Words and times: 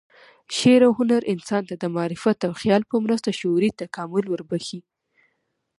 شعر 0.57 0.81
و 0.85 0.95
هنر 0.99 1.21
انسان 1.33 1.63
ته 1.69 1.75
د 1.77 1.83
معرفت 1.95 2.37
او 2.47 2.53
خیال 2.61 2.81
په 2.91 2.95
مرسته 3.05 3.29
شعوري 3.39 3.69
تکامل 3.81 4.25
وربخښي. 4.29 4.79